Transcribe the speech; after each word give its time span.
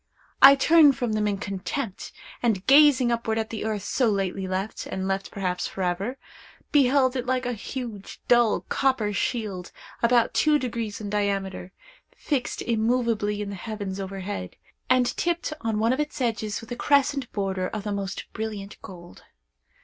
I 0.41 0.55
turned 0.55 0.97
from 0.97 1.13
them 1.13 1.27
in 1.27 1.37
contempt, 1.37 2.11
and, 2.41 2.65
gazing 2.65 3.11
upward 3.11 3.37
at 3.37 3.51
the 3.51 3.63
earth 3.65 3.83
so 3.83 4.09
lately 4.09 4.47
left, 4.47 4.87
and 4.87 5.07
left 5.07 5.29
perhaps 5.29 5.67
for 5.67 5.83
ever, 5.83 6.17
beheld 6.71 7.15
it 7.15 7.27
like 7.27 7.45
a 7.45 7.53
huge, 7.53 8.19
dull, 8.27 8.61
copper 8.61 9.13
shield, 9.13 9.71
about 10.01 10.33
two 10.33 10.57
degrees 10.57 10.99
in 11.01 11.11
diameter, 11.11 11.71
fixed 12.17 12.63
immovably 12.63 13.43
in 13.43 13.49
the 13.51 13.55
heavens 13.55 13.99
overhead, 13.99 14.55
and 14.89 15.05
tipped 15.17 15.53
on 15.61 15.77
one 15.77 15.93
of 15.93 15.99
its 15.99 16.19
edges 16.19 16.61
with 16.61 16.71
a 16.71 16.75
crescent 16.75 17.31
border 17.31 17.67
of 17.67 17.83
the 17.83 17.91
most 17.91 18.25
brilliant 18.33 18.81
gold. 18.81 19.23